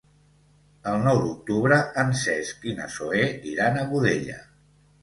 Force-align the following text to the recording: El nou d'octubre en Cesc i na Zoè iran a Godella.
El 0.91 0.97
nou 1.07 1.19
d'octubre 1.25 1.79
en 2.05 2.11
Cesc 2.23 2.67
i 2.73 2.75
na 2.81 2.89
Zoè 2.97 3.25
iran 3.55 3.81
a 3.81 3.87
Godella. 3.95 4.43